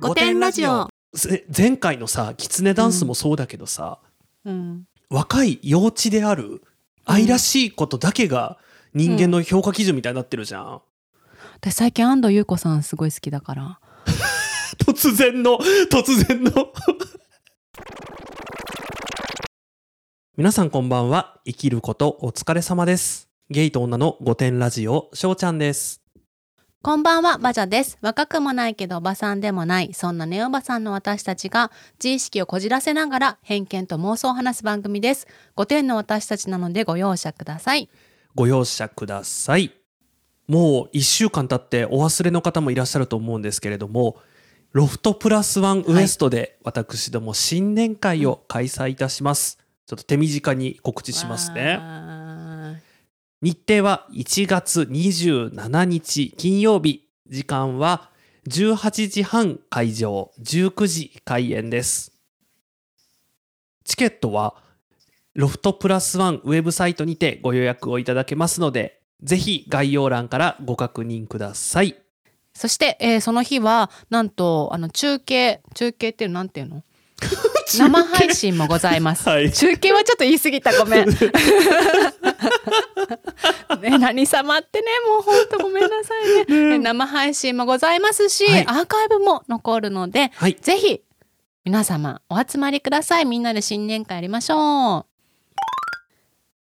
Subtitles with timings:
[0.00, 0.88] 御殿ラジオ。
[1.12, 3.98] ぜ前回のさキツネダンスもそうだけどさ、
[4.44, 4.84] うん。
[5.10, 6.62] 若い幼稚である
[7.04, 8.58] 愛らしいことだけが
[8.94, 10.82] 人間の評価基準みたいになってるじゃん、
[11.56, 13.80] 私最近安藤優子さんすごい好きだから。
[14.86, 15.58] 突然の
[15.90, 16.52] 突然の。
[20.36, 21.40] 皆さんこんばんは。
[21.44, 23.28] 生きることお疲れ様です。
[23.50, 25.97] ゲイと女の御殿ラジオしょうちゃんです
[26.88, 27.98] こんばんは、バジャです。
[28.00, 31.70] 若くもないけどおばさんでもない、そんなネオバさんの私たちが、
[32.02, 35.26] 自意識をこじらせながら偏見と妄想を話す番組です。
[35.56, 37.90] 5点の私たちなのでご容赦ください。
[38.34, 39.70] ご容赦ください
[40.46, 44.16] もう1週間経ってお忘れの方もいらっしゃると思うんですけれども
[44.72, 52.27] ロフトプラスワンウエストで私ども新年会を開催いたします、ちょっと手短に告知しますねわ
[53.40, 57.08] 日程は1月27日金曜日。
[57.28, 58.10] 時間は
[58.48, 60.32] 18時半会場。
[60.40, 62.12] 19時開演です。
[63.84, 64.56] チケットは
[65.34, 71.96] ロフトプラスワンウェブサイトにてご予約をいただけますのでぜひ概要欄からご確認ください。
[72.54, 76.82] そして、えーその日は、なんと、あの、中継、中継っていうなんていうの？
[77.66, 79.28] 生配信もございます。
[79.28, 81.08] はい中継はちょっと言い過ぎたごめん。
[83.80, 86.74] ね何様ってねもうほんとごめんなさいね。
[86.74, 91.02] え生配信もございますし、はいアーカイブも残るのではいぜひ
[91.64, 95.06] 皆様お集まりくださいみんなで新年会やりましょう。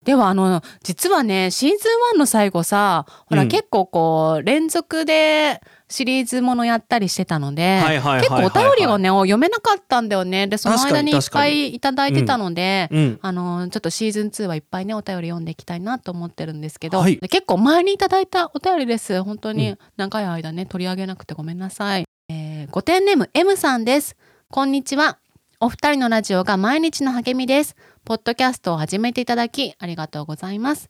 [0.05, 1.79] ではあの実はねシーズン
[2.15, 10.47] 1の最後さほら、うん結構こう連続でシリーズものやったりしてたので、はいはいはいはい結構お便りをね読めなかったんだよね。
[10.47, 13.19] でその間にいっぱいいただいてたので、うん。
[13.21, 17.17] あのちょっとシーズン2はいっぱいねお便り読んでいきたいなと思ってるんですけど、はい。
[17.17, 19.21] で結構前にいただいたお便りです。
[19.21, 24.15] 本当うに長い間ね取り上げなくてごめんなさい、えー、5点ネーム M さんです。
[24.49, 25.19] こんにちは。
[25.59, 27.75] お二人のラジオが毎日の励みです。
[28.03, 30.89] ポッドキャストを始めていただきありがとうございます。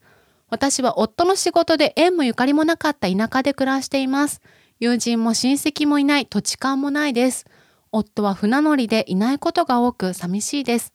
[0.50, 4.42] 私は夫の仕事で縁もゆかりもなかった田舎で暮らしています
[4.80, 7.46] 友人も親戚もいない土地勘もないです。
[7.94, 10.92] 夫は船乗りでいないことが多く寂しいです。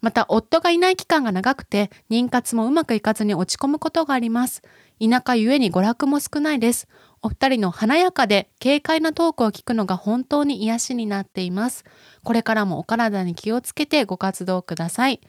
[0.00, 4.62] また夫がいない期間が長くて妊活もうまくいかずに落ち込むことがあります。
[5.00, 6.88] 田舎ゆえに娯楽も少ないです。
[7.20, 11.84] お二人の華やかで軽快なトークを聞くのが本当に癒しになっています。
[12.24, 15.20] これからもお体に気をつけてご活動ください。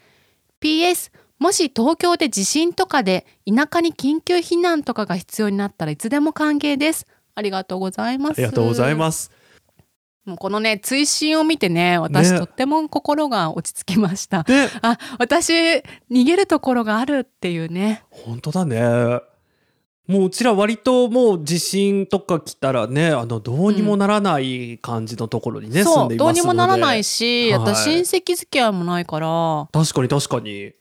[0.61, 7.05] PS もし東京で地震とかで田舎に緊急避難とかが必要になったらいつでも歓迎です。
[7.39, 8.31] ありがとうございます。
[8.33, 9.31] ありがとうございます。
[10.25, 12.37] もうこのね追伸を見てね私ね。
[12.37, 15.53] とっても心が落ち着きました、であ私
[16.11, 18.03] 逃げるところがあるっていうね。
[18.09, 19.21] 本当だね。
[20.07, 25.83] もううちら割ともう地震とか来たらねあのどうにもならない感じのところにね、うん。
[25.83, 26.17] でいますので。
[26.17, 27.59] どうにもならないし、はい。
[27.61, 29.69] 私親戚付き合いもないから。
[29.71, 30.73] 確かに確かに。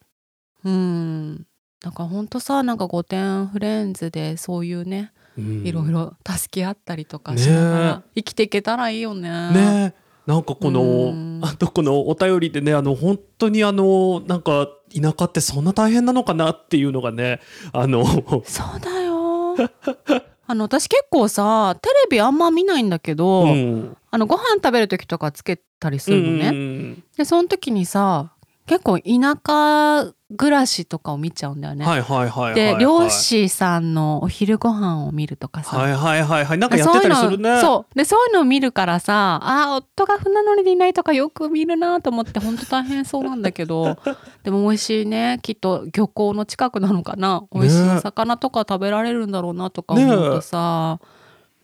[0.64, 1.47] うん。
[1.84, 5.08] なんかほんとさなんか御殿フレンズでそういうねうん
[5.38, 9.31] いろいろ助け合ったりとかしながらね生きていけたらいいよね。
[9.53, 9.94] ね。
[10.26, 11.41] なんかこの、うん。
[11.43, 17.41] あとこのお便りでねあの本当にあのなんか田舎ってそんな大変なのかなっていうのがね
[17.72, 18.04] あの
[18.44, 19.56] そうだよ。
[20.50, 23.97] あの私結構さテレビあんま見ないんだけど、うん。
[24.10, 26.48] あのご飯食べる時とかつけたりするのね。
[26.48, 27.03] うん。
[27.16, 28.32] でその時にさ
[28.68, 31.86] 結構田舎暮らしとかを見ちゃうんだよね。
[31.86, 32.54] はいはいはいはいはい。
[32.54, 36.58] で漁師さんのお昼ご飯を見るとかさ、はいはいはいはい。
[36.58, 37.60] なんかやってたりするね。
[37.62, 43.96] そうでそういうのを見るからさあー夫が船乗りでいないとかよく見るなと思って本当大変そうなんだけど。
[44.44, 45.38] でも美味しいね。
[45.42, 47.44] きっと漁港の近くなのかな。
[47.52, 51.00] 美味しいお魚とか食べられるんだろうなとか思うとさ、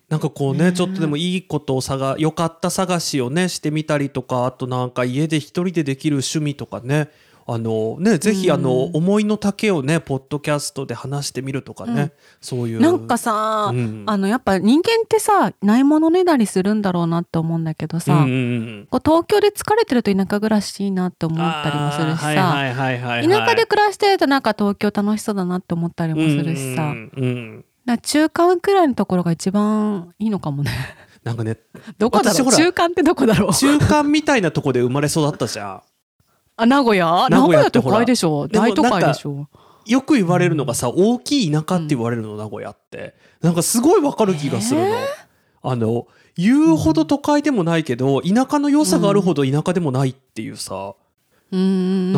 [0.09, 7.11] なんかこうねねちょっとでもいいことを探良かった探しをねしてみたりとかあとなんか家で一人でできる趣味とかね
[7.47, 12.13] あのねぜひあの、うん思いの丈をねポッドキャストで話してみるとかね、うん。
[12.41, 12.81] そういう。
[12.81, 14.05] なんかさ、うん。
[14.07, 30.71] あのやっぱ人間ってさないものねだりするんだろうなって思うんだけどさ、こう東京で疲れてると田舎暮らしいいなって思ったりもするしさ、田舎で暮らしてるとなんか東京楽しそうだなって思ったりもするしさ、うんな中間くらいのところが一番いいのかもね。
[31.23, 31.59] なんかね
[31.99, 32.53] どこだろう？
[32.53, 33.53] 中間ってどこだろう？
[33.55, 35.83] 中間みたいなとこで生まれ育ったじゃん。
[36.57, 37.29] あ、名古屋？
[37.29, 38.49] 名名古屋ってほら会でしょ？
[38.49, 39.49] 大都会でしょ？
[39.87, 43.15] よく言われるのがさ大きい田舎って言われるの名古屋って。
[43.43, 44.97] なんかすごいわかる気がするの、
[45.63, 50.95] あの言うほど都会でもないけど田舎の良さがあるほど田舎でもないっていうさ、
[51.53, 51.59] な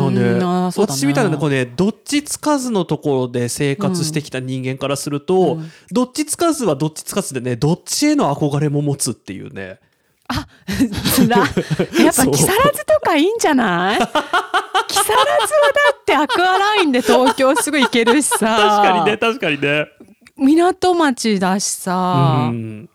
[0.09, 0.43] んで、ね
[0.75, 5.71] 私みたいなこうねどっちつかずのところで生活してきた人間からすると、うん。
[5.91, 9.79] どっちつかずはどっちつかずでねどっちへの憧れも持つっていうね。
[11.13, 11.37] つら。
[11.37, 13.99] やっぱ木更津とかいいんじゃない？
[14.01, 18.37] 木更津はだってアクアラインで東京すぐ行けるしさ。
[18.39, 19.85] 確かにね確かにね。
[20.35, 22.89] 港町だしさ、うん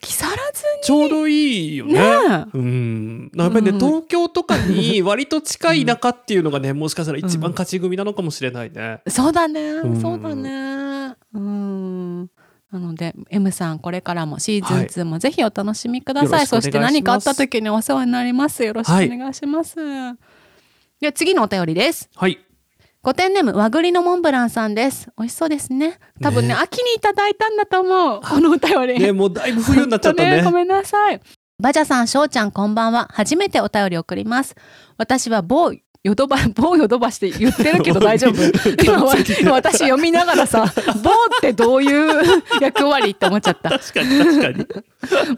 [0.00, 3.78] 木更津ちょうどいいよにねねうん、やっぱりね、うん。
[3.78, 9.00] 東京とかに 割と近い田舎っていうのがね、もしかしたら一番勝ち組なのかもしれないね。
[9.06, 10.00] そうだね、うん。
[10.00, 11.16] そうだね。
[11.34, 12.30] うん。
[12.72, 18.64] なので M さんこれからもシーズン2もぜひお楽しみください、そして何かあった時にお世話になります。
[18.64, 22.08] よろしくお願いします、では次のお便りです。
[22.14, 22.38] はい。
[23.02, 30.42] ごてんネーム和栗のモンブランさんです美味しそうですね多分ねね秋にいただいたんだと思うこのお便りね、もうだいぶ冬になっちゃったね。
[30.44, 31.20] ごめんなさい。
[31.58, 33.08] バジャさん、しょうちゃん、こんばんは。
[33.12, 34.54] 初めてお便り送ります。
[34.98, 38.42] 私は某ヨドバ、某ヨドバシって言ってるけど大丈夫
[38.82, 39.04] 今
[39.52, 40.72] 私読みながらさ、
[41.04, 43.68] 某ってどういう役割って思っちゃった。
[43.68, 44.66] 確かに確かに。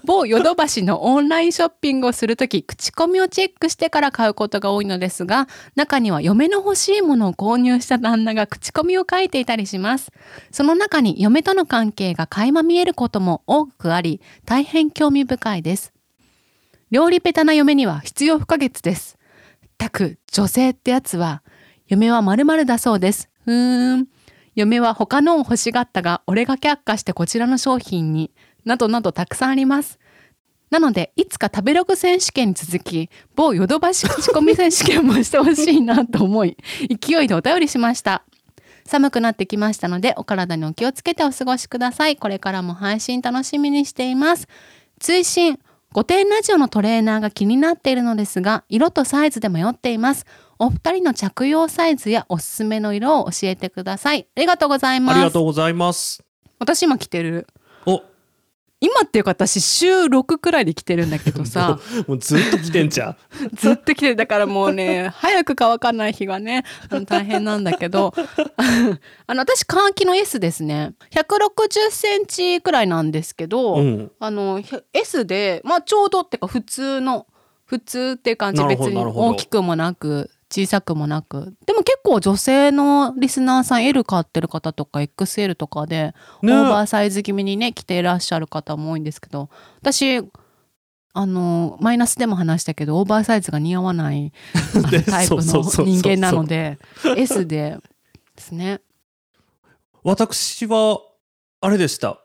[0.04, 10.12] 某ヨドバシのオンラインショッピングをするとき、口コミをチェックしてから買うことが多いのですが、中には嫁の欲しいものを購入した旦那が口コミを書いていたりします。
[10.52, 15.92] その中に嫁との関係が垣間見えることも多くあり、大変興味深いです。
[16.92, 19.18] 料理ペタな嫁には必要不可欠です。
[19.82, 21.42] たく、女性ってやつは、
[21.88, 23.28] 嫁は〇〇だそうです。
[23.44, 24.06] ふーん。
[24.54, 28.30] 嫁は他のを欲しがったが、俺が却下してこちらの商品に、
[28.64, 29.98] などなどたくさんあります。
[30.70, 36.56] なので、いつか食べログ選手権に続き、某ヨドバシ口コミ選手権もしてほしいなと思い、
[36.88, 38.22] 勢いでお便りしました。
[38.84, 42.16] 寒くなってきましたので、お体にお気をつけてお過ごしください。
[42.16, 44.46] これからも配信楽しみにしています。
[45.00, 45.58] 追伸
[45.94, 50.24] 5点ラジオのトレーナーが気になっているのですが、色とサイズで迷っています。
[50.58, 54.26] お二人の着用サイズやおすすめの色を教えてください。
[54.34, 55.16] ありがとうございます。
[55.16, 56.24] ありがとうございます。
[56.58, 57.46] 私今着てる。
[58.82, 63.16] お、今っていうか私週6くらいで着てるんだけどさ、 もうずっと来てんじゃん。
[63.54, 64.16] ずっと着てる。
[64.16, 66.64] だからもうね、 早く乾かない日がね、
[67.06, 68.14] 大変なんだけど、
[69.26, 70.94] あの私換気の S ですね。
[71.10, 74.12] 160センチくらいなんですけど、うん。
[74.18, 74.60] あの
[74.92, 77.26] S でまあちょうどっていうか普通の
[77.64, 81.54] 普通っていう感じ別に大きくもなく小さくもなく。
[81.66, 86.52] でも結構女性のリスナーさん L 買ってる方とか XL とかで、ね。
[86.52, 89.48] オーバーサイズ気味にね着ていらっしゃる方も多いんですけど
[89.80, 90.18] 私
[91.14, 94.32] あのマイナスでも話したけどオーバーサイズが似合わない
[95.06, 96.78] タイプの人間なので
[97.16, 97.78] S で
[98.36, 98.80] ですね。
[100.02, 101.00] 私は、
[101.60, 102.18] あれでした。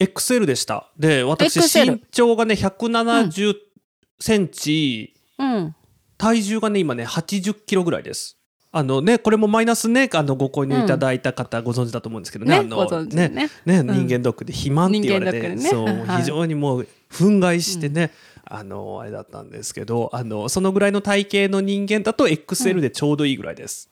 [0.00, 0.90] XL でした。
[0.98, 3.54] で、私身長がね、170
[4.18, 5.76] センチ、うん
[6.18, 8.38] 体重がね、今ね、80キロぐらいです。
[8.72, 15.58] あのね、これもマイナスね、あの、ご購入いただいた方ご存知だと思うんですけどね、ねあの、ね、ねね、人間ドックで肥満って言われて、ね。
[15.58, 16.22] そう、はい。
[16.22, 18.10] 非常にもう憤慨してね、
[18.46, 23.90] あのあれだったんですけどあのそのぐらいの体型の人間だと XL でちょうどいいぐらいです。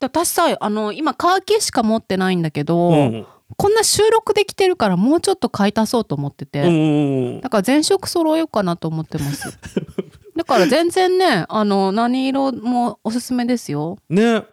[0.00, 3.26] で私さあの今カーキしか持ってないんだけど、うん。
[3.56, 9.58] こんな収録できてるからもうちょっと買い足そうと思ってて、うんうんうんだから全色揃えようかなと思ってます
[10.38, 13.98] だから全然ねあの何色もおすすめですよ。
[14.08, 14.44] ね。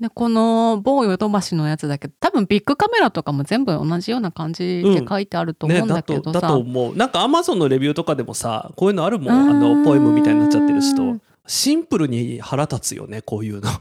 [0.00, 6.96] でこの某ヨドバシのやつだけど多分ビッグカメラとかも全部同じような感じで書いてあると思ねうんだだとけどさ、だと思う。
[6.96, 9.34] なんかアマゾンのレビューとかでもさこういうのあるもん。
[9.34, 13.70] あのポエムみたいになっちゃってるしとうんシンプルに腹立つよねこういうの。
[13.70, 13.80] なん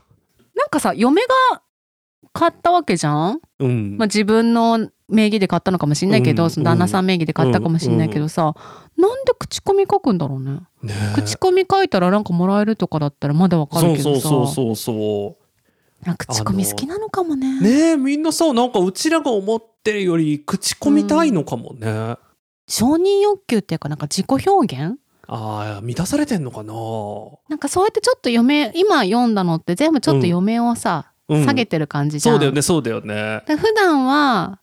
[0.69, 1.61] かさ嫁が
[2.37, 6.49] 買ったわけじゃん、うん、まあ、自分の名義で買ったのかもしんないけど、うん。
[6.49, 8.53] その旦那さん名義で買ったかもしんないけどさ、
[8.97, 10.59] なんで口コミ書くんだろうね？
[10.83, 14.21] ね口コミ書いたらなんかもらえるとかだったらまだわかるけどさ。
[14.27, 17.47] そうそうそう口コミ好きなのかもね。
[17.47, 17.61] う。
[17.61, 22.17] ねえみんなさなんかうちらが思ってるより口コみたいのかもね。
[22.67, 24.97] 承認欲求っていうかなんか自己表現？
[25.27, 26.73] ああ満たされてんのかな。
[27.47, 32.35] なんかそうやってちょっと嫁今読んだのって全部ちょっと嫁をさ、うん下げてる感じじゃん。
[32.35, 33.43] そうだよねそうだよね。
[33.47, 34.59] で普段は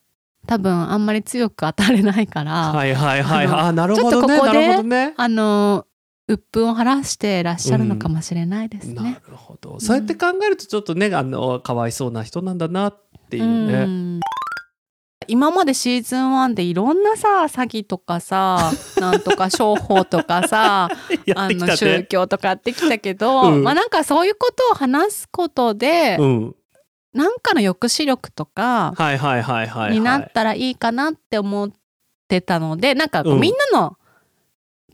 [0.47, 5.14] 多分あんまり強く当たれないから、はいはいはいあなるほどねちょっとここでね。
[5.16, 5.87] あの
[6.28, 9.21] 鬱憤を晴らしてらっしゃるのかもしれないですなね。
[9.28, 13.85] るほどそうやって考えるとちょっとねあのかわいそうな人なんだなっていううね。
[13.87, 14.21] ん
[15.33, 18.71] 今までシーズン1でいろんなさ詐欺とかさ
[19.01, 20.91] なんとか商法とかさ
[21.25, 22.05] やあの宗ね。
[22.05, 26.55] 教とかやってきたけど、うんまあなんかそういうことを話すことで、うん
[27.15, 28.95] なんかの抑止力とか。
[29.91, 31.71] になったらいいかなって思っ
[32.27, 33.99] てたのでなんかこううんみんなの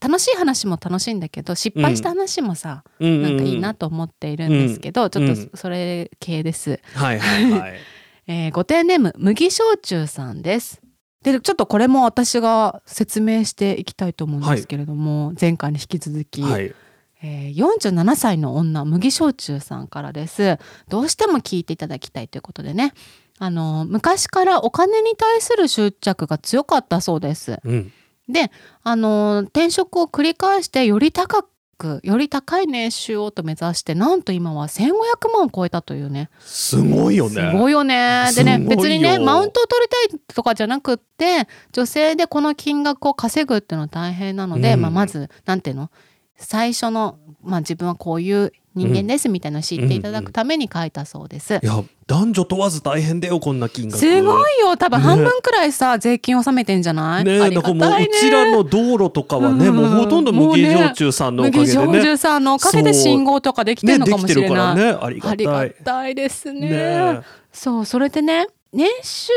[0.01, 6.81] 楽しい話も楽しいんだけど失敗した話もさ、うんうんなんかいいなと思っているんですけど、うんちょっとそれ系です。
[6.95, 7.75] はいはいはい。
[8.29, 10.81] えー、ご丁ネーム麦焼酎さんです。
[11.23, 16.75] でちょっとこれも私が説明していきたいと思うんですけれども、前回に引き続き、はい。
[17.23, 20.59] えー47歳の女麦焼酎さんからです
[20.89, 22.93] どうしても聞いていただきたいということでね
[23.41, 27.93] あの昔からお金に対する執着が強かったそうですうん。
[28.29, 28.53] で
[28.85, 31.45] あの転職を繰り返してより高
[31.79, 37.53] くより高い年収をと目指してなんと今は1500万を超えたというねすごいよね。
[37.53, 38.29] すごいよね。
[38.35, 45.91] でね別にねマウントを取りたいとかじゃなくって女性でこの金額を稼ぐっていうのは大変なので、うんまあ、まずなんていうの？
[46.37, 51.55] 最初の、まあ、自分はこういう人間ですみたいなのを知っていただくために書いたそうです。
[51.63, 53.99] いや、男女問わず大変だよ、こんな金額。
[53.99, 54.79] すごいよ。
[54.79, 55.05] 多分ね。
[55.05, 61.85] 半分くらいさ、税金納めてんじゃない、ねえ、だからもう、うねちらの道路とかはね、うんもうほとんど麦焼酎さんのおかげ麦でね。
[61.85, 64.51] 焼酎さんのおかげで信号とかできてね、るのかもしれない。
[64.51, 65.75] るからね、ありがたい。
[65.85, 66.71] たいですね。
[66.71, 67.21] ね。
[67.53, 69.33] そうそれでね年収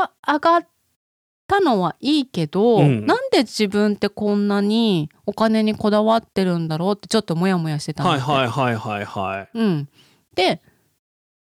[0.00, 0.68] が上がっ
[1.46, 3.04] たのはいいけど、うん。
[3.06, 9.88] なんで自分ってこんなにお金にこだわってるんだろうってちょっとモヤモヤしてたんだはいはいはいはいはうん、
[10.34, 10.62] で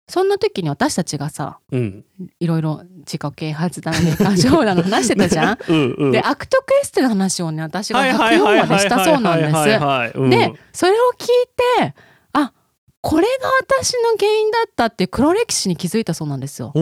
[0.08, 1.76] そんな時に私たちがさい。
[1.76, 2.04] うん。
[2.40, 5.58] いろいろ自己啓発談で感情談の話してたじゃん？
[5.68, 6.12] うんうん。
[6.12, 9.52] でアクトクエステの話をね私がはい104はいはい話でしたそうなんです。
[10.30, 11.26] でそれを聞い
[11.80, 11.94] て
[12.32, 12.52] あ
[13.00, 16.72] これが私の原因だったって黒歴史に気づいたそうなんですよ。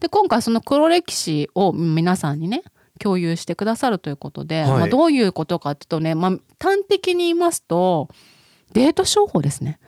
[0.00, 2.62] で今回その黒歴史を皆さんにね
[2.98, 8.08] 共有してくださるということで、はいまあ、どういうことかっていうとね、まあ、端的に言いますと
[8.72, 9.78] デート商法ですね。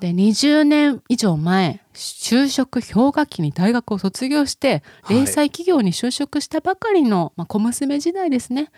[0.00, 5.18] で20年以上前就職氷河期に大学を卒業してはい。
[5.18, 8.70] 零細企業に就職したばかりの、まあ、小娘時代ですね。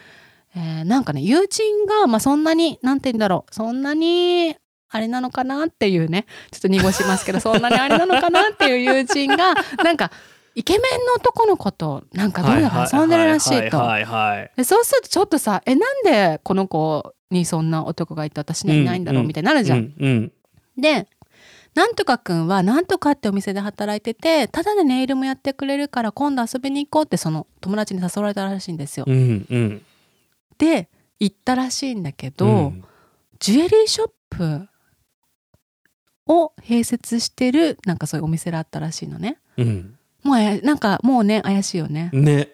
[0.54, 4.54] えーなんかね友人が、まあ、そんなになんて言うんだろうそんなに
[4.90, 10.10] あれなのかなっていうねちょっと濁しますけど そんなにあれなのかなっていう友人がなんか
[10.54, 13.78] イケメンの男の子となんかどうやら遊んでるらしいと。
[14.64, 20.30] そうするとちょっとさえなんでこの子にそんな男がいて私にはいないんだろううんみたいになるじゃん。
[20.76, 21.06] で
[21.74, 29.06] なんとかくんはなんとかってお店で働いててただでネイルもやってくれるから今度遊びに行こうってその友達に誘われたらしいんですよ。
[29.08, 29.82] うんうん
[30.58, 30.88] で
[31.18, 32.84] 行ったらしいんだけど、うん
[33.38, 34.68] ジュエリーショップ
[36.28, 39.38] を併設してるなんかそういうお店だったらしいのね。
[39.56, 42.10] うんもうなんかもうね怪しいよね。
[42.12, 42.50] ね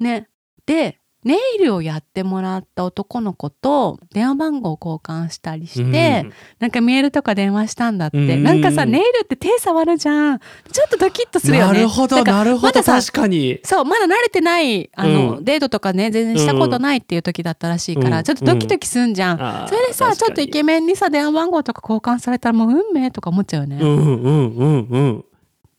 [0.00, 0.28] ね
[0.66, 6.24] でネイルをやってもらった男の子と電話番号を交換したりして、
[6.60, 8.42] なんかメールとか電話したんだって、うん。
[8.44, 10.38] なんかさネイルって手触るじゃん。
[10.38, 11.72] ちょっとドキッとするよね。
[11.72, 12.62] なるほどなるほど。
[12.68, 13.58] まださ確かに。
[13.64, 15.44] そうまだ慣れてないあの、うん。
[15.44, 18.22] デートとかね全然したことないっていう時だったらしいから、うん。
[18.22, 25.24] ちょっとドキドキすんじゃん、それでさちょっとイケメンにさ電話番号とか交換されたらもう運命とか思っちゃうよね、うんうんうんうん。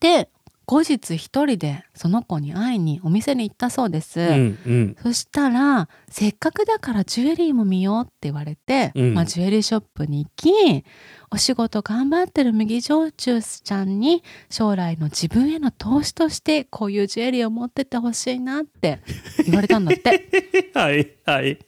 [0.02, 0.28] で
[0.70, 4.96] 後日一人でその子に会いにお店に行ったそうです、うんうん。
[5.02, 9.14] そしたらせっかくだからジュエリーも見ようって言われて、うん。
[9.14, 10.84] まあ、ジュエリーショップに行き
[11.32, 19.00] お仕事頑張ってる麦焼酎ちゃんに将来の自分への投資としてこういうジュエリーを持ってってほしいなって
[19.46, 20.28] 言われたんだって。
[20.76, 21.60] はいはい。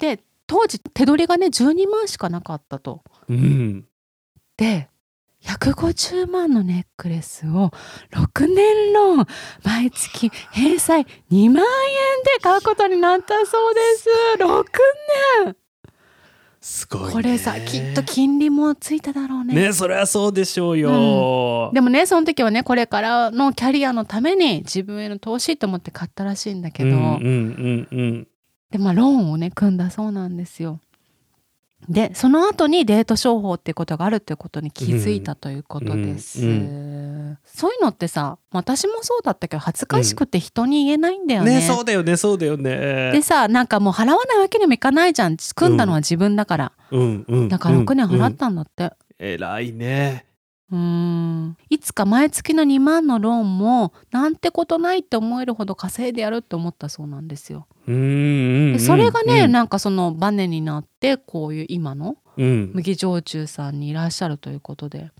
[0.00, 0.18] で
[0.48, 3.04] 当時手取りがね12万しかなかったと。
[3.28, 3.86] うん。
[4.56, 4.88] で
[5.42, 7.70] 150万のネックレスを
[8.12, 9.26] 6年ローン
[9.64, 14.08] 毎月返済2万円で買うことになったそうです。
[14.38, 14.64] 6
[15.44, 15.56] 年。
[16.60, 17.12] すごいね。
[17.12, 19.54] これさきっと金利もついただろうね。
[19.54, 21.70] ねそりゃそうでしょうよ。
[21.74, 28.28] でもねその時はねこれからのキャリアのために自分への投資と思って買ったらしいんだけど、うんうんうんうん。
[28.70, 30.78] でまあローンをね組んだそうなんですよ。
[31.88, 36.44] でその後にデート商法っていうことがあるっていうことに気づいたということです。
[36.44, 41.56] うんうそういうのってさ私もそうだったけど恥ずかしくて人に言えないんだよね。
[41.56, 43.10] ねそうだよねそうだよね。
[43.12, 45.36] でさなんかもう払わないわけにもいかないじゃん。
[45.36, 48.92] 組んだのは自分だから、うんうんだから6年払っうんたんだって。
[49.18, 50.26] えらいね
[50.72, 51.56] うーん。
[51.68, 57.66] いつか毎月の2万のローンもなんてことないって思えるほど稼いでやるって思ったそうなんですよ。
[57.86, 58.04] うんうんう
[58.70, 58.72] ん。
[58.72, 59.52] でそれがね、うん。
[59.52, 62.72] なんかそのバネになってこういう今のうん。
[62.74, 65.10] 麦焼酎さんにいらっしゃるということで。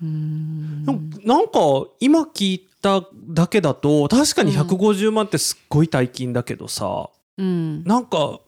[0.00, 0.84] うーん
[1.24, 1.58] なんか
[1.98, 4.60] 今聞いただけだと確かにうん。
[4.60, 8.40] 150万ってすっごい大金だけどさ、うん、なんか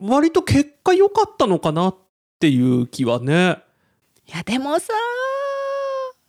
[0.00, 1.96] 割と結果良かったのかなっ
[2.40, 3.58] ていう気はね。
[4.28, 4.92] いやでもさ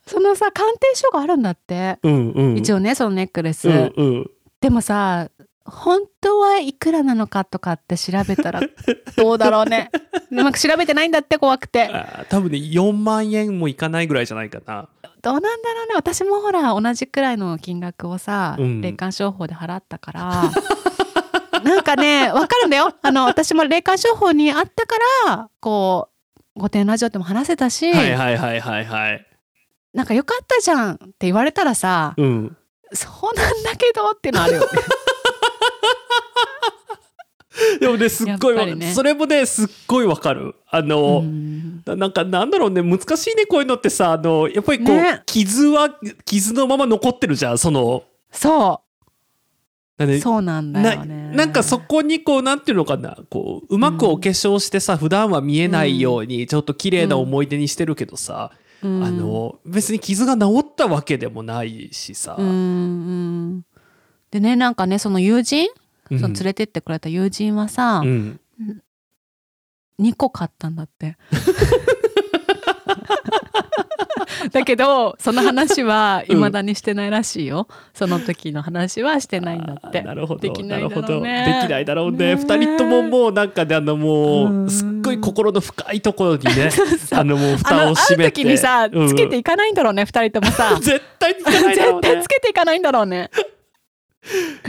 [0.08, 2.56] そのさ鑑定書があるんだって、うんうん。
[2.56, 4.30] 一応ねそのネックレス、うんうん。
[4.60, 5.30] でもさ
[5.64, 8.60] 本当はいくらなのかとかって調べたら
[9.16, 9.90] どうだろうね。
[10.30, 11.90] うまく調べてないんだって怖くて。
[12.30, 14.88] 多分ね4万円もいかないぐらいじゃないかな。
[15.20, 15.94] どうなんだろうね。
[15.94, 18.80] 私もほら同じくらいの金額をさ、うん。
[18.80, 20.50] 霊感商法で払ったから。
[21.62, 22.94] なんかねわかるんだよ。
[23.02, 24.96] あの私も霊感商法にあったか
[25.26, 26.08] らこ
[26.56, 29.26] う「御殿ラジオ」っても話せたし、はいはいはいはいはい。
[29.94, 32.56] なんかよかったじゃんって言われたらさうん。
[32.92, 34.66] そうなんだけどってのあるよね。
[37.80, 38.92] でもね、すっごいわかる、ね。
[38.92, 40.54] それもね、すっごいわかる。
[40.70, 41.82] あの、うん。
[41.84, 45.22] ななんかなんだろうね難しいねこういうのってさあのやっぱりこう、ね。
[45.26, 45.90] 傷は
[46.24, 48.04] 傷のまま残ってるじゃんその。
[48.30, 48.88] そう。
[50.20, 51.32] そうなんだなよね。
[51.34, 62.42] なんかそこにこうなんていうのかなこううまくお化粧してさ、普段は見えないようにちょっと綺麗な思い出にしてるけどさ、うんあの別に傷が治ったわけでもないしさ、で
[64.40, 65.68] ねなんかねその友人、
[66.10, 66.20] うん。
[66.20, 68.40] その連れてってくれた友人はさ、うん。
[70.00, 71.16] 2個買ったんだって。
[74.52, 80.02] だけどその話は未だにしてないらしいよ、その時の話はしてないんだって。
[80.02, 80.40] なるほど。
[80.40, 81.60] できないだろうね。
[81.62, 82.18] できないだろうね。
[82.18, 82.36] ね。
[82.36, 86.70] 二人とももうなんかねあのもうんうすっごい心の深いところにね
[87.12, 88.42] あのもうあ蓋のを閉めて。
[88.42, 89.08] 会う時にさうん。
[89.08, 90.76] つけていかないんだろうね、二人ともさ。
[90.80, 92.08] 絶対につかないだろうね。
[92.08, 93.30] 絶対つけていかないんだろうね、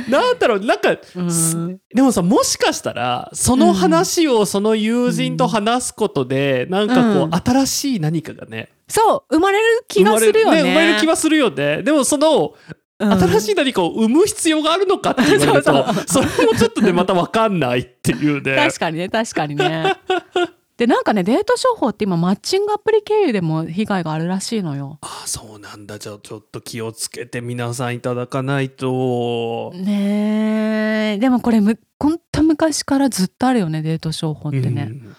[0.09, 1.79] なんだろうなんかうん。
[1.93, 7.33] でもさもしかしたらその話をその友人と話すことで、なんかこう、うん。
[7.33, 10.61] 新しい何かがねそう生まれる気がするよね。
[10.61, 11.83] 生まれ生まれる気はするよね。
[11.83, 12.55] でもその、
[12.99, 18.55] 新しい何かを生む必要があるのかって言われると そうそれもちょっとねまた分かんないっていうね。
[18.57, 19.95] 確かにね確かにね。
[20.75, 24.97] でなんかねデート商法って今マッチングアプリ経由でも被害があるらしいのよ。
[25.01, 25.99] あそうなんだ。
[25.99, 31.17] じゃあちょっと気をつけて皆さんいただかないと、ねえ。
[31.19, 35.15] でもこれむほんと昔からずっとあるよねデート商法ってね、うん。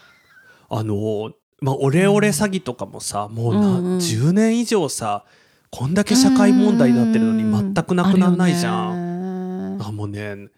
[0.71, 3.99] あのまあオレオレ詐欺とかもさ、もうな、うんうん。
[3.99, 5.25] 10年以上さ
[5.71, 9.79] こんだけ社会問題になってるのに全くなくなんないじゃん。
[9.79, 10.49] んあもうね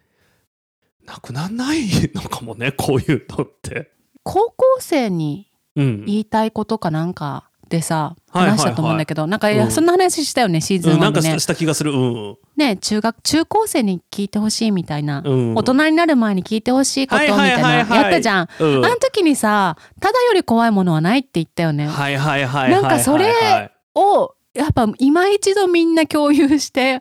[1.05, 1.81] なくなんない
[2.15, 3.91] のかもねこういうのって。
[4.23, 8.59] 高校生にうん、言いたいことかなんかでさはいはいはい。
[8.59, 9.71] 話したと思うんだけど、なんかいやうん。
[9.71, 11.93] そんな話したよねシーズンうん、な1でねんかしした気がする。
[11.93, 12.37] うん。
[12.57, 18.03] ね中学中高生に聞いてほしいみたいな、うん、大人になる前に聞いてほしいことみたいはいはいはいなはい。
[18.03, 18.85] やったじゃん、うん。
[18.85, 23.71] あの時にさただより怖いものはないって言ったよね、はいはいはいはいなんかそれはいはい。
[23.95, 27.01] をやっぱ今一度みんな共有して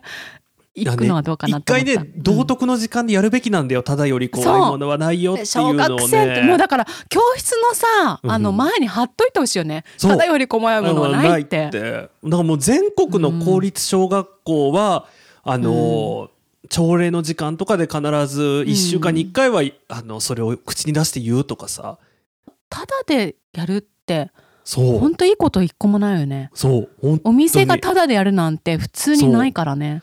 [0.74, 3.82] いくのはどうかな一と思った、回ね道徳の時間でやるべきなんだよ。
[3.82, 5.78] ただより怖いものはないよっていう小のをね。
[5.78, 9.84] 学生ってもうだから教室のさ、うんあの前に貼っといてほしいよね。
[10.00, 11.70] ただより怖いものはないって。
[11.70, 15.06] だからもう全国の公立小学校は、
[15.42, 16.30] あの
[16.70, 21.98] 朝礼の時間とかで必ず1週間に1回は、あのそれを口に出して言うとかさ。
[22.70, 24.30] ただでやるって
[24.64, 24.98] そう。
[24.98, 26.50] 本当いいこと一個もないよね。
[26.54, 26.90] そう。
[27.02, 27.44] おに。
[27.44, 30.02] 店がただでやるなんて普通にないからね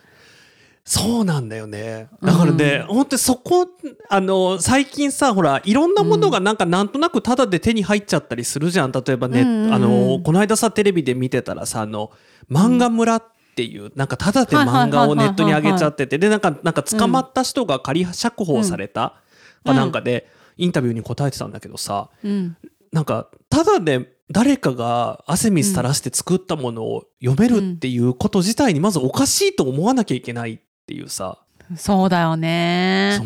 [0.90, 2.10] そうなんだよね。
[2.20, 3.68] だからね、本当にそこ
[4.10, 8.92] あの最近さほらいろんなものがなんかなんとなくタダで手に入っちゃったりするじゃん。
[8.92, 9.74] 例えばね、うんうんうん。
[9.76, 12.10] あのこの間さテレビで見てたらさあの
[12.50, 13.24] 漫画村っ
[13.56, 19.22] ていう、なんかタダで漫画をネットに上げちゃっててでなんかなんか捕まった人が仮釈放された、
[19.66, 19.76] うん。
[19.76, 22.58] かなんかでインタビューに答えてたんだけどさうん。
[22.92, 31.38] なんかただで誰かが汗水垂らして作ったものを読めるっていうこと自体にまずおかしいと思わなきゃいけないっていうさ、
[31.76, 33.22] そうだよね。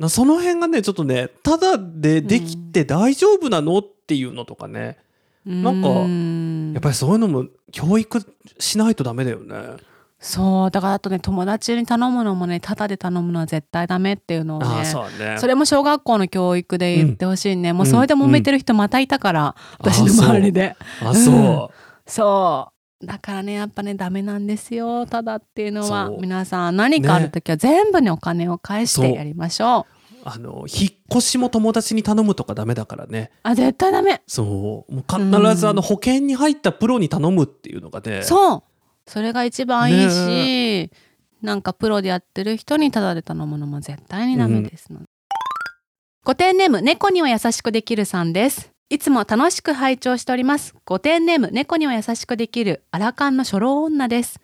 [0.00, 4.98] そその辺がねちょっとねただでできて大丈夫なのっていうのとかね、
[5.44, 8.20] なんかうんやっぱりそういうのも教育
[8.58, 9.76] しないとダメだよね。
[10.18, 10.70] そう。
[10.72, 15.38] だからあとね友達に頼むのもねただで頼むのは絶対ダメっていうのをねああそうだね。
[15.38, 20.74] それも小学校の教育で言ってほしいね、もううんそれで揉めてる人またいたから、私の周りで。
[21.04, 21.70] あそ
[22.04, 26.06] そうだからねやっぱねダメなんですよただっていうのは。
[26.06, 26.20] そう。
[26.20, 30.14] 皆さん何かある時は全部にお金を返してやりましょう。
[30.14, 33.30] うあの引っ越しも友達に頼むとかダメだからね。
[33.42, 34.22] あ絶対ダメ。
[34.26, 38.22] そうもう必ずあの保険に入ったプロに頼むっていうのがね。
[38.22, 38.62] そう。
[39.06, 40.90] それが一番いいし、ね
[41.42, 45.06] なんかプロでやってる人にタダで頼むのも絶対にダメですので、
[46.24, 50.72] ごてんネーム猫には優しくできるさんですいつも楽しく拝聴しております。
[50.84, 54.38] ごてんネーム猫には優しくできるアラカンの初老女です。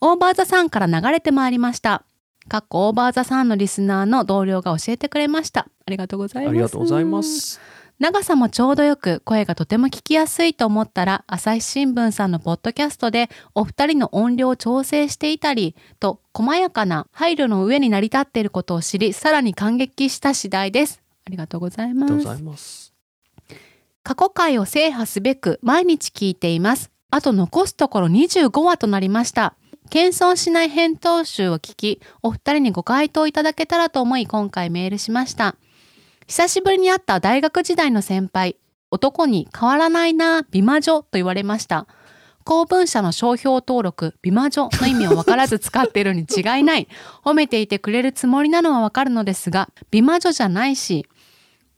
[0.00, 2.04] オーバーザさんから流れてまいりました。
[2.46, 5.66] かっこオーバーザさんのリスナーの同僚が教えてくれました。
[5.84, 6.50] ありがとうございます。
[6.50, 7.60] ありがとうございます。
[7.98, 21.00] 長さもちょうどよく声がとても聞きやすいと思ったら朝日新聞さんのポッドキャストでお二人の音量を調整していたりと細やかな配慮の上に成り立っていることを知りさらに感激した次第です。
[21.24, 22.08] ありがとうございま
[22.56, 22.81] す
[24.02, 29.54] 過去回を制覇すべく毎日聞いていますあと残すところ25話となりました。
[29.90, 35.56] 謙遜しない返答集を聞き、お二人にご回答いただけたらと思い今回メールしました。
[36.26, 38.56] 久しぶりに会った大学時代の先輩、
[38.90, 41.86] 男に変わらないな、美魔女と言われました。
[42.44, 46.88] 公文社の商標登録、美魔女の意味を分からず使っているに違いない。
[47.22, 51.06] 褒めていてくれるつもりなのはわかるのですが、美魔女じゃないし、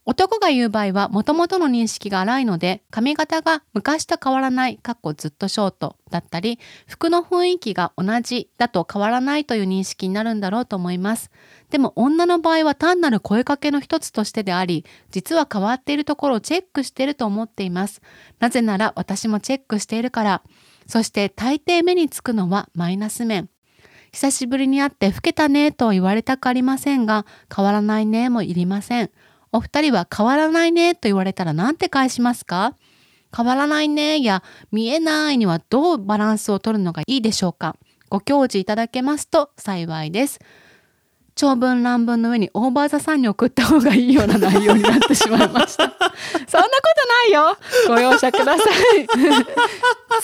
[0.05, 11.31] 男が言う場合は元々の認識が荒いので髪型が昔と変わらないかっこずっとショートだったり服の雰囲気が同じだと変わらないという認識になるんだろうと思います。
[11.71, 18.01] でも女の場合は単なる声かけの一つとしてであり実は変わっているところをチェックしていると思っています。
[18.39, 20.43] なぜなら私もチェックしているから。
[20.87, 23.49] そして大抵目につくのはマイナス面。
[24.11, 29.09] 久しぶりに会って老けたねと言われたくありませんが変わらないねもいりません。
[29.55, 32.75] お二人は変わらないねと言われたら何て返しますか？
[33.35, 37.77] 変わらないねや見えないにはどうバランスを取るのがいいでしょうか？
[38.09, 40.39] ご教示いただけますと幸いです。
[41.35, 45.83] 長文乱文の上にオーバーザさんに送った方がいいような内容になってしまいました。
[46.47, 49.05] そんなことないよご容赦ください。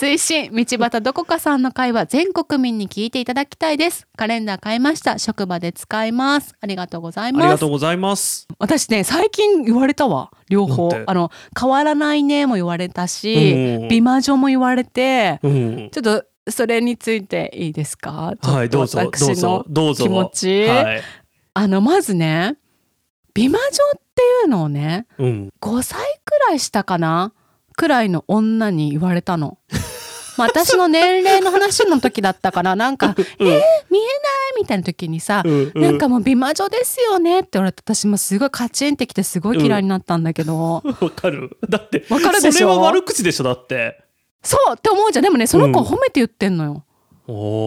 [0.00, 4.06] 推進道端どこかさんの会は全国民に聞いていただきたいです。
[4.16, 5.18] カレンダー買いました。
[5.18, 6.54] 職場で使います。
[6.62, 7.66] ありがとうございありますがと。
[7.66, 8.48] うございます。
[8.58, 15.90] 私ね最近言われたわ両方あの変わらないねも言われたしうん美魔女も言われてうん。
[15.92, 18.34] ちょっとそれについていいですか？
[18.42, 19.94] はい、どうぞ、私ぞの。
[19.94, 21.02] 気持ちはい。
[21.54, 22.56] あのまずね
[23.34, 25.52] 美魔女っていうのをねうん。
[25.60, 27.32] 5歳くらいしたかな？
[27.76, 29.58] くらいの女に言われたの。
[30.38, 33.60] まあ私の年齢の話の時だったからなんか 「えー、見えない」
[34.58, 41.58] みたいな時にさうんなんかもう美魔女ですよねって言われて私もすごいカチンってきてすごい嫌いになったんだけど、 わかる。
[41.68, 42.58] だって、わかるでしょ？
[42.58, 44.01] それは悪口でしょ、だって。
[44.42, 45.24] そうって思うじゃん。
[45.24, 45.86] でもねその子うん。
[45.86, 46.84] 褒めて言ってんのよ、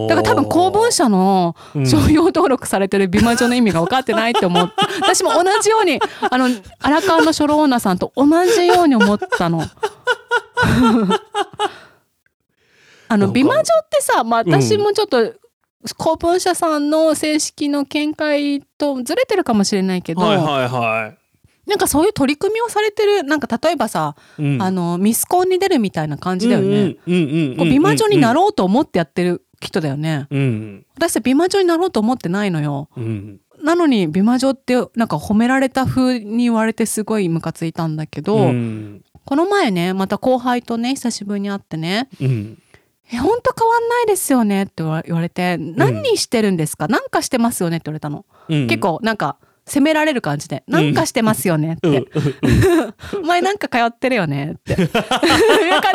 [0.08, 1.86] だだから多分公文社のうん。
[1.86, 5.98] 商標登録されてる美魔女の意味が分かってないって思って 私も同じように
[6.30, 6.48] あの
[6.80, 9.62] 荒川の初老女さんと同じように思ったの。
[13.08, 15.32] あの美魔女ってさ、まあ、私もちょっと、
[15.96, 21.12] 公文社さんの正式の見解とずれてるかもしれないけど、はいはいは
[21.66, 24.42] なんかそういう取り組みをされてるなんか例えばさ、い。
[24.42, 26.96] うんあのミスコンに出るみたいな感じだよね。
[27.06, 30.26] 美魔女になろろうと思ってやってる人だよね。
[30.30, 30.36] う。
[30.36, 32.88] うん私美魔女になろうと思ってないのよ。
[32.96, 42.62] うんなのに美魔女ってなんか褒められた風に言われてすごいムカついたんだけど、うんこの前ねまた後輩とね久しぶりに会ってねうん
[43.12, 51.88] 「えほんと変わんないですよね」って言われて「何してるんですか、なんかしてますよね」って言われたの、うん結構なんか責められる感じで「なんかしてますよね」って。
[51.88, 52.06] うん
[53.22, 54.72] 「お前なんか通ってるよね」って。
[54.72, 55.02] いう感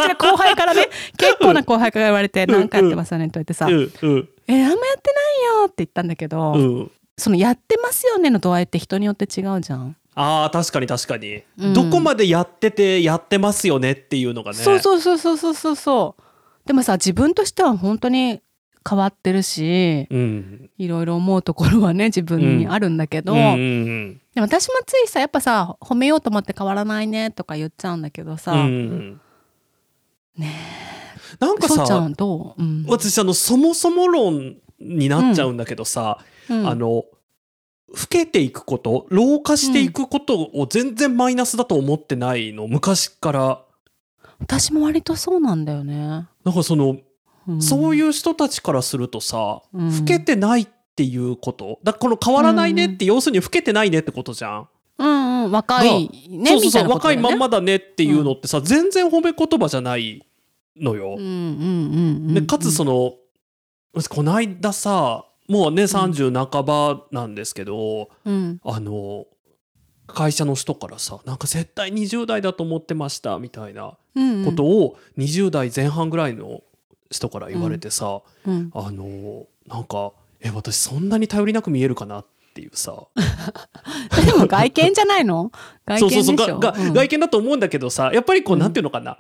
[0.01, 3.73] じで後輩からね結構な後輩から言われて「なんかやってますよね」って言われてさ「うん。
[3.73, 4.29] うん。
[4.47, 5.13] えあんまやって
[5.55, 6.91] ないよ」って言ったんだけど、うん。
[7.17, 9.95] その「やってますよね」の度合いって人によって違うじゃん。
[10.13, 11.73] あー確かに確かに、うん。
[11.73, 14.57] どこまでやっててやってますよねっていうのがね。
[14.57, 16.23] そうそうそうそうそうそう。
[16.67, 18.41] でもさ自分としては本当に
[18.87, 20.69] 変わってるしうん。
[20.77, 29.21] いろいろ思うところはね自分にあるんだけど、うんうんでも私もついさやっぱさ褒めようと思って変わらないねとか言っちゃうんだけどさ、うんうん。
[30.37, 30.55] ね
[31.39, 32.85] なんかそうちゃさんどう、うん。
[32.87, 36.67] 私あのそもそも論になっちゃうんだけどさ、うん。
[36.67, 43.61] あの老けていくこと老化していくことを全然マイナスだと思ってないの昔から。
[44.39, 45.95] 私も割とそうなんだよね、
[46.43, 47.03] なんかその、うん、
[47.59, 49.99] そういう人たちからするとさ、うん。
[49.99, 51.79] 老けてないっていうこと？
[51.83, 54.67] だからこの変わらないねって、要するに老けてないねってことじゃん。
[54.99, 60.23] うんうん若いねそうそうそう、みたいなこと若いまんまだねっていうのってさ、全然褒め言葉じゃない
[60.77, 61.15] のよ。
[61.17, 63.15] うんうんうんうんでかつその
[64.09, 68.59] この間さもうね30半ばなんですけど、うん。
[68.63, 69.25] あの
[70.13, 76.61] 会社の人からさなんか絶対20代だと思ってましたみたいなうんことを20代前半ぐらいの
[77.11, 78.71] 人から言われてさ、うん。
[78.73, 82.95] あのなんかえ私そんなに頼りなく見えるかなっていうさ。
[84.25, 85.51] でも外見じゃないの？
[85.85, 86.23] 外見でしょ？
[86.23, 86.59] そうそう。
[86.59, 86.93] ががうん。
[86.93, 88.59] 外見だと思うんだけどさやっぱりこう、うん。
[88.61, 89.19] なんていうのかな。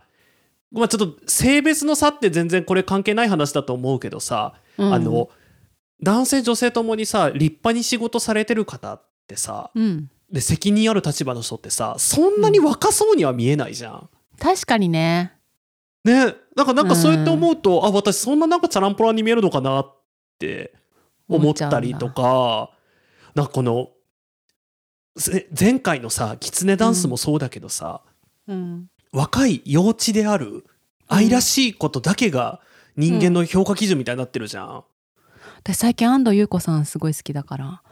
[0.71, 4.93] まあちょっと性別の差って全然これ関係ない話だと思うけどさ、うん。
[4.93, 5.29] あの
[6.01, 10.09] 男性女性ともにさ立派に仕事されてる方ってさうん。
[10.31, 14.09] で責任ある立場の人ってさそんなに若そうには見えないじゃん。
[14.39, 15.33] 確かにね
[16.03, 16.35] ね。
[16.55, 19.95] なんかなんかそうやって思うと、あ私そんななんかチャランポランに見えるのかなっ
[20.39, 20.73] て
[21.27, 22.71] 思ったりとか
[23.35, 23.89] なんかこの
[25.15, 28.01] ぜ前回のさキツネダンスもそうだけどさ、
[28.47, 28.87] うん。
[29.13, 30.65] 若い幼稚である
[31.07, 32.61] 愛らしいことだけが
[32.95, 34.83] 人間の評価基準みたいになってるじゃん。
[35.57, 37.83] 私最近安藤優子さんすごい好きだから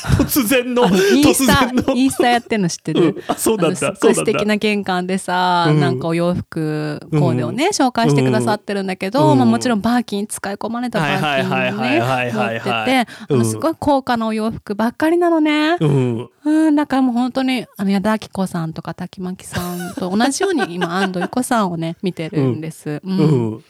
[0.20, 1.94] 突然の突スタ然の。
[1.94, 3.22] インスタやってんの知ってる、うん。
[3.28, 3.76] あそうなんだ。
[3.76, 5.80] すごい素敵な玄関でさ、うん。
[5.80, 9.38] なんかお洋服コーデをね、紹介してくださってるんだけど、うん。
[9.38, 15.76] まあ、もちろんバーキン使い込まれたバーキンはいはいはいはいはいね持っててあのすごい高価なお洋服ばっかりなのね。
[15.80, 16.28] うん。
[16.44, 23.00] うん、だからもう本当にあの矢田亜希子さんとか滝巻さんと同じように今安藤由子さんをね見てるんです。
[23.04, 23.64] うん。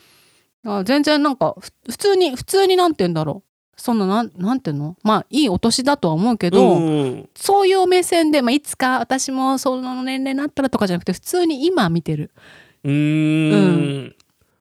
[0.85, 3.50] 全然なんかふ普通に普通になんて言うんだろう
[3.81, 4.97] そんななんなんていうの？
[5.03, 12.31] まあいいお年だとは思うけど、うんそういう目線で、まあ、いつか私もその年齢になったらとかじゃなくて普通に今見てる。
[12.85, 13.57] うー
[14.09, 14.15] ん。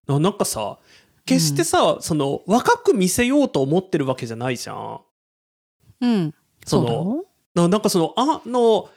[0.08, 0.78] ななんかさ、
[1.26, 5.00] 決してさ、その若く見せようと思ってるわけじゃないじゃん。
[6.02, 6.34] うん。
[6.66, 8.90] そのうだろななんかそのあの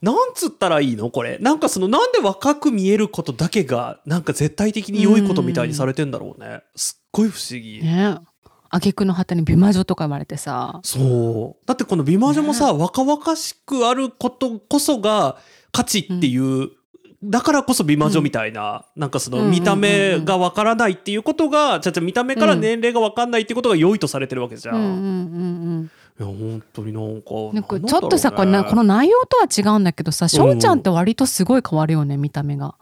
[0.00, 1.10] なんつったらいいの？
[1.10, 1.38] これ。
[1.38, 6.62] なんかそのなんで若く見えることだけがなんか絶対的に良いことみたいにされてんだろうね。
[6.76, 8.16] すっごい不思議、ね
[8.76, 10.80] 挙句の果てに美魔女とか言われてさ。
[10.82, 15.36] そうだってこの美魔女もさ、若々しくあることこそが
[15.72, 16.70] 価値っていう、
[17.22, 24.76] だからこそ美魔女みたいな、なんかそのうん見た目がわからないっていうことが、じゃじゃ見た目から年齢がわかんないっていうことが良いとされてるわけじゃん。
[24.76, 24.90] うんうんう
[25.82, 27.54] んいや本当になんかうん。
[27.54, 32.74] なんかちょっとさ、これなこの内容とは違うんだけどさ、翔ちゃんって割とすごい変わるよね、見た目が。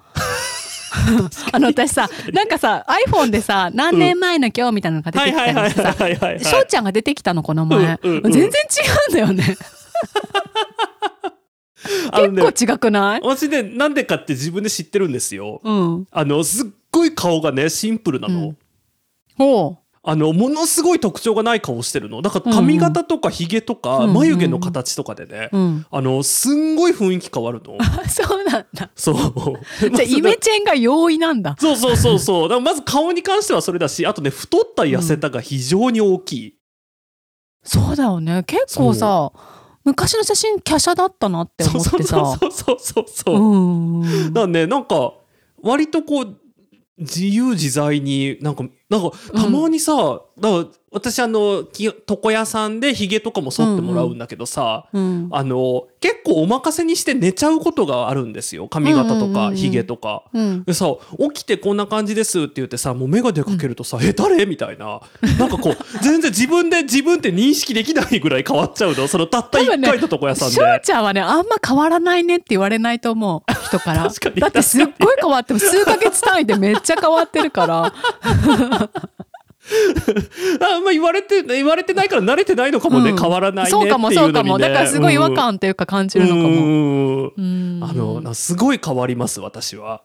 [1.52, 8.32] あの私さなんかさ iPhone でさ何年前の今日みたいなのが出てきたりしてさ翔ちゃんが出てきたのこの前、うんうんうん。
[8.32, 8.52] 全然違
[9.08, 9.56] うんだよね。
[12.12, 13.20] 結構違くない？
[13.22, 15.60] 私ねなんでかって自分で知ってるんですよ。
[15.64, 16.06] うん。
[16.10, 18.40] あのすっごい顔がねシンプルなの。
[18.40, 18.56] うん。
[19.38, 22.22] ほあのものすごい特徴がない顔してるの。
[22.22, 24.14] だから髪型とかひげとか、うんうん。
[24.14, 25.86] 眉毛の形とかでね、ううん。
[25.90, 27.76] あのすんごい雰囲気変わるの。
[27.78, 28.90] あ そうなんだ。
[28.94, 29.14] そう。
[29.90, 31.54] じゃあイメチェンが容易なんだ。
[31.60, 32.48] そうそうそうそう。
[32.48, 36.54] だからまず顔に関してはそれだしあとね太った痩せたが非常に大きい、
[37.62, 38.42] そうだよね。
[38.44, 39.30] 結構さ
[39.84, 44.32] 昔の写真華奢だったなってそうそう思ってさそうそうそうそう、うん。
[44.32, 45.12] だねなんか
[45.62, 46.36] 割とこう
[46.98, 55.28] 自由自在になんかなんかたまにさ、だから私あのき床屋さんでひげとかも剃ってもらうんだけどさ、うん。
[55.30, 58.66] あの結構お任せにして寝ちゃうことがあるんですよ。
[58.66, 59.50] 髪型とうんうんうんうん。
[59.52, 60.24] かひげとか。
[60.32, 60.64] うん。
[60.64, 60.86] でさ
[61.32, 65.00] 起きてこんな感じですって言ってさもう眼鏡かけるとさ「え誰?」みたいな。
[65.38, 69.06] なんかこう 全然自分で自分って認識できないぐらい変わっちゃうの。
[69.06, 70.54] そのたった1多分ね回の床屋さんで。
[70.56, 74.08] 翔ちゃんはねあんま変わらないねって言われないと思う人から。
[74.10, 77.92] だってすっごい変わっても数ヶ月単位でめっちゃ変わってるから
[80.60, 83.18] あんま言われて言われてないから慣れてないのかもね、うん。
[83.18, 84.58] 変わらないねそうかもそうかも。
[84.58, 87.32] ねだからすごい違和感っていうか感じるのかも、
[87.86, 90.02] あのなすごい変わります私は。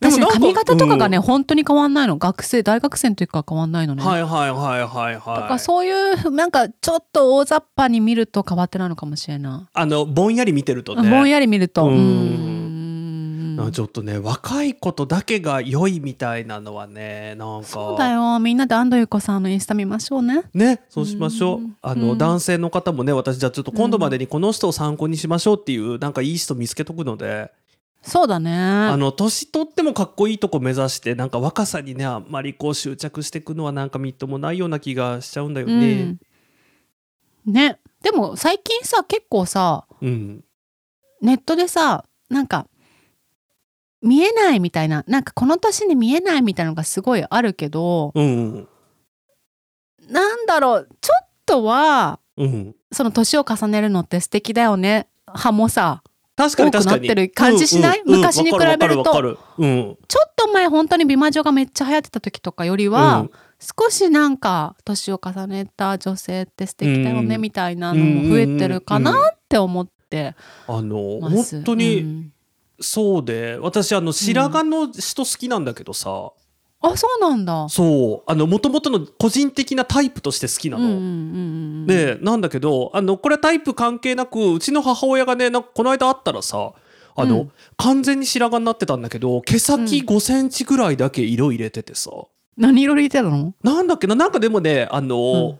[0.00, 1.22] 確かに髪型とかがね、うん。
[1.22, 2.18] 本当に変わんないの。
[2.18, 11.08] 学生大学生の時から変わんないのね、はいはいはいはいだからはいそういうなんかちょっと大雑把に見ると変わってないのかもしれない、あのぼんやり見てるとね。
[11.08, 11.84] ぼんやり見ると。
[11.84, 12.61] うん
[13.70, 17.68] ちょっとね若いことだけが良いみたいなのはねなんか。
[17.68, 18.38] そうだよ。
[18.38, 20.42] みんなで安藤優子さんのインスタ見ましょうね。
[20.54, 21.58] ねそうしましょう。
[21.58, 21.76] うん。
[21.82, 22.18] あの、うん。
[22.18, 27.52] 男性の方もね私じゃあちょっと今度までにこの人を参考にしましょうっていうなんかいい人見つけとくので、
[28.02, 28.52] そうだね。
[28.52, 36.18] あの年取ってもかっこいいとこ目指してなんか若さにねあんまりこう執着していくのはなんかみっともないような気がしちゃうんだよね。
[37.46, 37.78] うん、ね。
[38.02, 40.44] でも最近さ結構さうん、
[41.20, 42.66] ネットでさなんか
[44.02, 48.68] 見えないみたいななんかこの年に見えないみたいなのがすごいあるけどうん、
[50.08, 55.06] なんだろうちょっとはうん、その年を重ねるのって素敵だよね。
[55.26, 56.02] 歯もさ
[56.34, 56.96] 確かに確かに。
[56.96, 58.00] 多くなってる感じしない？
[58.00, 58.20] うんうんうん。
[58.22, 59.38] 昔に比べると。
[59.58, 59.98] うん。
[60.08, 63.30] ちょっと前本当に美魔女がめっちゃ流行ってた時とかよりは、うん。
[63.60, 67.40] 少しなんか年を重ねた女性って素敵だよねうん。
[67.42, 70.34] みたいなのも増えてるかなって思って
[70.66, 71.20] あの。
[71.20, 72.32] 本当にうん
[72.82, 76.32] そうで私あの白髪の人好きなんだけどさ、
[76.84, 77.68] あそうなんだ。
[77.68, 78.30] そう。
[78.30, 80.84] あの元々の個人的なタイプとして好きなの。
[80.84, 81.06] うんうんうんう
[81.84, 86.72] ん、でなんだけどあのこれはタイプ関係なくうちの母親がねなんかこの間会ったらさ
[87.14, 87.52] あの、うん。
[87.76, 90.06] 完全に白髪になってたんだけど毛先うん。
[90.06, 92.10] 5センチぐらいだけ色入れててさ、
[92.56, 93.54] 何色入れてたの？
[93.62, 94.08] なんだっけ？
[94.08, 95.58] ななんかでもねあの、うん。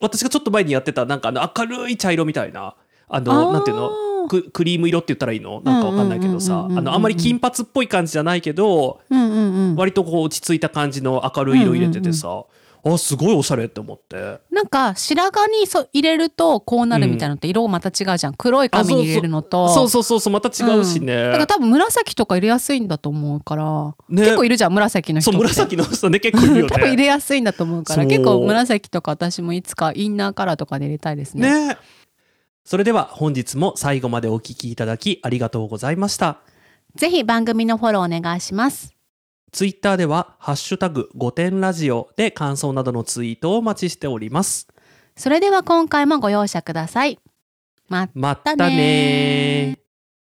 [0.00, 2.76] 私がちょっと前にやってたなんかあの明るい茶色みたいなあ
[3.08, 3.24] あー。
[3.24, 3.90] のなんていうの？
[4.28, 5.60] ククリーム色って言ったらいいの？
[5.64, 9.76] なんかわかんないけどさあのあんまり金髪っぽい感じじゃないけどうんうんうん。
[9.76, 12.44] 割とこう落ち着いた感じの明るい色入れててさ、
[12.86, 31.78] あすごいおしゃれって思ってなんか白髪にそ入れるとこうなるみたいなのって色また違うじゃん黒い髪に入れるのとそうそうそうそうまた違うしね、だから多分紫とか入れやすいんだと思うから、ね結構いるじゃん紫の人そう紫の人ね結構いるよね多分入れやすいんだと思うから結構紫とか私もいつかインナーカラーとかで入れたいですねね
[32.64, 36.38] それでは本日も最後までお聞きいただきありがとうございました。
[36.96, 38.94] ぜひ番組のフォローお願いします。
[39.52, 44.66] ツイッターでは、ハッシュタグ5点ラジオで感想などのツイートをお待ちしております。
[45.16, 47.20] それでは今回もご容赦ください。
[47.88, 49.83] ままたねー